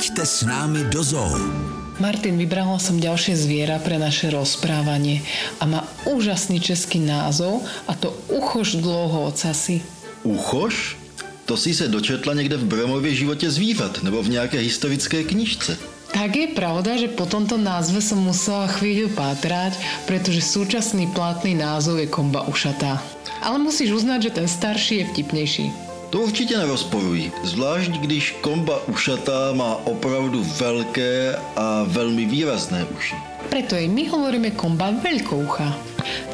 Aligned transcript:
Pojďte 0.00 0.24
s 0.24 0.48
námi 0.48 0.88
do 0.88 1.04
zoo. 1.04 1.28
Martin, 2.00 2.40
vybrala 2.40 2.80
som 2.80 2.96
ďalšie 2.96 3.36
zviera 3.36 3.76
pre 3.76 4.00
naše 4.00 4.32
rozprávanie 4.32 5.20
a 5.60 5.68
má 5.68 5.84
úžasný 6.08 6.56
český 6.56 7.04
názov 7.04 7.60
a 7.84 7.92
to 7.92 8.08
Uchoš 8.32 8.80
dlouhoocasy. 8.80 9.84
Uchoš? 10.24 10.96
To 11.44 11.52
si 11.52 11.76
se 11.76 11.84
dočetla 11.92 12.32
někde 12.32 12.56
v 12.56 12.64
Bromově 12.64 13.12
životě 13.12 13.52
zvířat 13.52 14.00
nebo 14.00 14.24
v 14.24 14.40
nějaké 14.40 14.64
historické 14.64 15.20
knižce. 15.20 15.76
Tak 16.16 16.32
je 16.32 16.48
pravda, 16.56 16.96
že 16.96 17.12
po 17.12 17.28
tomto 17.28 17.60
názve 17.60 18.00
som 18.00 18.24
musela 18.24 18.72
chvíľu 18.72 19.12
pátrať, 19.12 19.76
pretože 20.08 20.40
súčasný 20.40 21.12
platný 21.12 21.60
názov 21.60 22.00
je 22.00 22.08
komba 22.08 22.48
ušatá. 22.48 23.04
Ale 23.44 23.60
musíš 23.60 24.00
uznať, 24.00 24.32
že 24.32 24.36
ten 24.40 24.48
starší 24.48 25.04
je 25.04 25.08
vtipnejší. 25.12 25.89
To 26.10 26.20
určitě 26.20 26.58
nerozporuji, 26.58 27.32
zvlášť 27.44 27.90
když 27.90 28.34
komba 28.40 28.82
ušatá 28.86 29.52
má 29.52 29.74
opravdu 29.86 30.44
velké 30.44 31.36
a 31.56 31.86
velmi 31.86 32.26
výrazné 32.26 32.84
uši. 32.84 33.14
Preto 33.50 33.78
jej 33.78 33.86
my 33.86 34.10
hovoríme 34.10 34.50
komba 34.58 34.90
veľkoucha. 34.90 35.70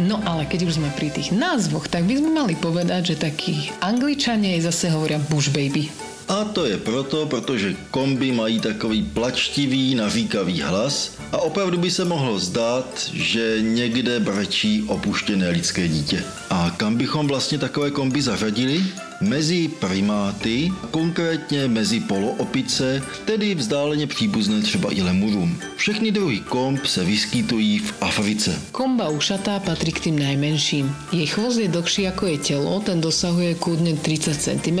No 0.00 0.20
ale 0.24 0.48
keď 0.48 0.68
už 0.68 0.80
sme 0.80 0.88
pri 0.96 1.12
tých 1.12 1.32
názvoch, 1.32 1.92
tak 1.92 2.08
by 2.08 2.16
sme 2.16 2.32
mali 2.32 2.56
povedať, 2.56 3.12
že 3.12 3.24
takí 3.28 3.68
angličania 3.84 4.56
jej 4.56 4.64
zase 4.64 4.88
hovoria 4.92 5.20
bush 5.28 5.52
baby. 5.52 5.92
A 6.28 6.44
to 6.44 6.66
je 6.66 6.76
proto, 6.76 7.26
protože 7.26 7.76
komby 7.90 8.32
mají 8.32 8.60
takový 8.60 9.02
plačtivý, 9.02 9.94
navíkavý 9.94 10.60
hlas 10.60 11.14
a 11.32 11.38
opravdu 11.38 11.78
by 11.78 11.90
se 11.90 12.04
mohlo 12.04 12.38
zdát, 12.38 13.10
že 13.14 13.62
někde 13.62 14.20
brečí 14.20 14.82
opuštěné 14.88 15.48
lidské 15.48 15.88
dítě. 15.88 16.24
A 16.50 16.74
kam 16.76 16.96
bychom 16.96 17.26
vlastně 17.26 17.58
takové 17.58 17.90
komby 17.90 18.22
zařadili? 18.22 18.84
Mezi 19.20 19.68
primáty, 19.68 20.72
konkrétně 20.90 21.68
mezi 21.68 22.00
poloopice, 22.00 23.02
tedy 23.24 23.54
vzdáleně 23.54 24.06
příbuzné 24.06 24.60
třeba 24.62 24.92
i 24.92 25.02
lemurům. 25.02 25.58
Všechny 25.76 26.12
druhy 26.12 26.40
komb 26.40 26.86
se 26.86 27.04
vyskytují 27.04 27.78
v 27.78 27.94
Africe. 28.00 28.60
Komba 28.72 29.08
ušatá 29.08 29.58
patrí 29.58 29.92
k 29.92 30.00
tým 30.00 30.18
najmenším. 30.18 30.96
Jej 31.12 31.26
chvost 31.26 31.56
je 31.56 31.68
dlhší 31.68 32.08
ako 32.08 32.26
je 32.26 32.38
telo, 32.38 32.80
ten 32.80 33.00
dosahuje 33.00 33.54
kúdne 33.56 33.96
30 33.96 34.36
cm, 34.36 34.80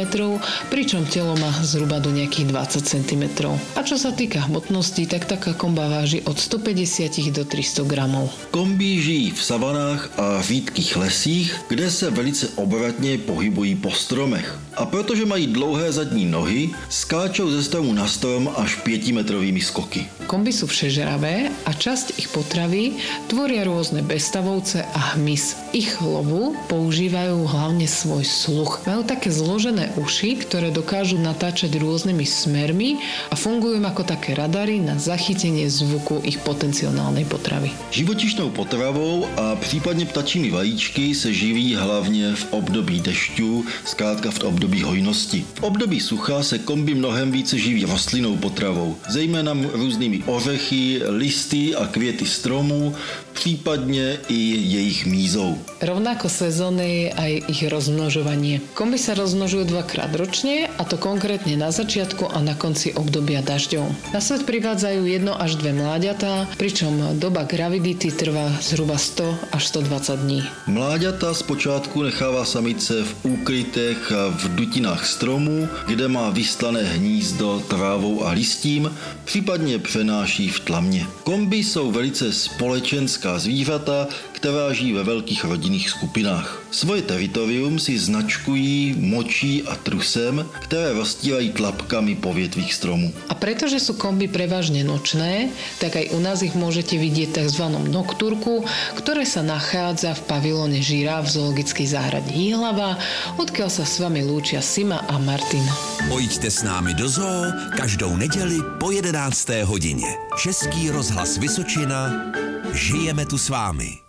pričom 0.68 1.08
telo 1.08 1.36
má 1.40 1.50
zhruba 1.64 1.96
do 1.98 2.12
nejakých 2.12 2.52
20 2.52 2.84
cm. 2.84 3.24
A 3.72 3.80
čo 3.80 3.96
sa 3.96 4.12
týka 4.12 4.44
hmotnosti, 4.44 5.00
tak 5.08 5.24
taká 5.24 5.56
komba 5.56 5.88
váži 5.88 6.20
od 6.28 6.36
150 6.36 7.32
do 7.32 7.48
300 7.48 7.88
gramov. 7.88 8.28
Kombi 8.52 9.00
žijí 9.00 9.30
v 9.30 9.42
savanách 9.42 10.10
a 10.20 10.42
řídkých 10.42 10.96
lesích, 10.96 11.48
kde 11.68 11.90
se 11.90 12.10
velice 12.10 12.48
obratně 12.60 13.18
pohybují 13.18 13.74
po 13.74 13.90
stromech. 14.26 14.58
A 14.76 14.86
protože 14.86 15.26
mají 15.26 15.46
dlouhé 15.46 15.92
zadní 15.92 16.24
nohy, 16.26 16.70
skáčou 16.88 17.50
ze 17.50 17.62
stromu 17.62 17.92
na 17.92 18.06
strom 18.08 18.50
až 18.56 18.74
pětimetrovými 18.74 19.60
skoky. 19.60 20.04
Komby 20.26 20.52
sú 20.52 20.66
všežravé 20.66 21.48
a 21.64 21.70
časť 21.70 22.18
ich 22.18 22.28
potravy 22.28 22.98
tvoria 23.30 23.62
rôzne 23.64 24.02
bestavovce 24.02 24.82
a 24.82 25.16
hmyz. 25.16 25.70
Ich 25.72 25.96
lovu 26.02 26.58
používajú 26.66 27.46
hlavne 27.46 27.86
svoj 27.88 28.26
sluch. 28.26 28.84
Majú 28.84 29.06
také 29.06 29.30
zložené 29.32 29.94
uši, 29.96 30.44
ktoré 30.44 30.74
dokážu 30.74 31.16
natáčať 31.16 31.78
rôznymi 31.78 32.26
smermi 32.26 33.00
a 33.30 33.34
fungujú 33.38 33.78
ako 33.80 34.02
také 34.02 34.34
radary 34.34 34.82
na 34.82 34.98
zachytenie 34.98 35.70
zvuku 35.70 36.20
ich 36.26 36.42
potenciálnej 36.42 37.24
potravy. 37.24 37.72
Živočišnou 37.94 38.50
potravou 38.50 39.24
a 39.38 39.56
případně 39.56 40.10
ptačími 40.10 40.50
vajíčky 40.50 41.14
se 41.14 41.32
živí 41.32 41.78
hlavně 41.78 42.34
v 42.34 42.44
období 42.50 43.00
dešťů, 43.00 43.64
zkrátka 43.88 44.15
v 44.20 44.44
období 44.44 44.82
hojnosti. 44.82 45.44
V 45.54 45.62
období 45.62 46.00
sucha 46.00 46.42
se 46.42 46.58
komby 46.58 46.94
mnohem 46.94 47.32
více 47.32 47.58
živí 47.58 47.84
rostlinnou 47.84 48.36
potravou, 48.36 48.96
zejména 49.08 49.52
různými 49.72 50.22
ořechy, 50.26 51.02
listy 51.08 51.74
a 51.74 51.86
květy 51.86 52.26
stromů, 52.26 52.94
případně 53.32 54.18
i 54.28 54.40
jejich 54.64 55.06
mízou. 55.06 55.58
Rovnako 55.82 56.32
sezónne 56.32 56.88
je 56.88 57.08
aj 57.12 57.32
ich 57.52 57.60
rozmnožovanie. 57.68 58.64
Komby 58.72 58.96
sa 58.96 59.12
rozmnožujú 59.12 59.68
dvakrát 59.68 60.08
ročne 60.16 60.72
a 60.80 60.82
to 60.88 60.96
konkrétne 60.96 61.52
na 61.60 61.68
začiatku 61.68 62.32
a 62.32 62.40
na 62.40 62.56
konci 62.56 62.96
obdobia 62.96 63.44
dažďov. 63.44 64.16
Na 64.16 64.24
svet 64.24 64.48
privádzajú 64.48 65.04
jedno 65.04 65.36
až 65.36 65.60
dve 65.60 65.76
mláďatá, 65.76 66.48
pričom 66.56 67.20
doba 67.20 67.44
gravidity 67.44 68.08
trvá 68.08 68.56
zhruba 68.64 68.96
100 68.96 69.52
až 69.52 69.62
120 69.68 70.16
dní. 70.24 70.40
Mláďata 70.66 71.34
zpočátku 71.36 72.02
nechává 72.02 72.44
samice 72.48 73.04
v 73.04 73.12
úkrytech 73.36 74.05
a 74.12 74.28
v 74.30 74.54
dutinách 74.54 75.06
stromů, 75.06 75.68
kde 75.86 76.08
má 76.08 76.30
vyslané 76.30 76.82
hnízdo 76.82 77.62
trávou 77.68 78.24
a 78.24 78.30
listím, 78.30 78.90
případně 79.24 79.78
přenáší 79.78 80.48
v 80.48 80.60
tlamě. 80.60 81.06
Komby 81.24 81.56
jsou 81.56 81.90
velice 81.92 82.32
společenská 82.32 83.38
zvířata, 83.38 84.06
která 84.46 84.72
žijí 84.72 84.92
ve 84.92 85.02
velkých 85.02 85.44
rodinných 85.44 85.90
skupinách. 85.90 86.62
Svoje 86.70 87.02
teritorium 87.02 87.82
si 87.82 87.98
značkují 87.98 88.94
močí 88.94 89.66
a 89.66 89.74
trusem, 89.74 90.46
které 90.62 90.92
rozstírají 90.92 91.50
tlapkami 91.50 92.14
po 92.14 92.30
větvích 92.30 92.74
stromů. 92.74 93.10
A 93.26 93.34
pretože 93.34 93.82
sú 93.82 93.98
komby 93.98 94.30
prevažne 94.30 94.86
nočné, 94.86 95.50
tak 95.82 95.98
aj 95.98 96.14
u 96.14 96.22
nás 96.22 96.46
ich 96.46 96.54
môžete 96.54 96.94
vidieť 96.94 97.34
v 97.34 97.36
tzv. 97.42 97.64
noktúrku, 97.90 98.62
ktoré 98.94 99.26
sa 99.26 99.42
nachádza 99.42 100.14
v 100.14 100.22
pavilóne 100.30 100.78
Žíra 100.78 101.26
v 101.26 101.28
zoologickej 101.34 101.86
záhrade 101.90 102.30
Jihlava, 102.30 103.02
odkiaľ 103.42 103.66
sa 103.66 103.82
s 103.82 103.98
vami 103.98 104.22
lúčia 104.22 104.62
Sima 104.62 105.02
a 105.10 105.18
Martin. 105.18 105.66
Pojďte 106.06 106.54
s 106.54 106.62
námi 106.62 106.94
do 106.94 107.10
zoo 107.10 107.50
každou 107.74 108.14
neděli 108.14 108.62
po 108.78 108.94
11. 108.94 109.66
hodině. 109.66 110.06
Český 110.38 110.94
rozhlas 110.94 111.34
Vysočina. 111.34 112.30
Žijeme 112.70 113.26
tu 113.26 113.34
s 113.38 113.50
vámi. 113.50 114.05